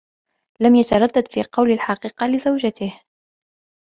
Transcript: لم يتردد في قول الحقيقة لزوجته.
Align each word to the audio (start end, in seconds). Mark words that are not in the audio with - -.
لم 0.59 0.75
يتردد 0.75 1.27
في 1.27 1.43
قول 1.43 1.71
الحقيقة 1.71 2.27
لزوجته. 2.27 3.01